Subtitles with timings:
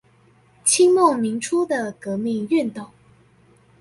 [0.65, 2.89] 清末民初的革命運動